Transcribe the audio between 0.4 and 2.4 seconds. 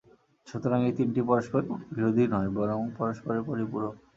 সুতরাং এই তিনটি পরস্পর-বিরোধী